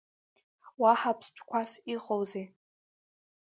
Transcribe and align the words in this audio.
Уаҳа 0.81 1.11
ԥстәқәас 1.19 1.71
иҟоузеи… 1.93 2.45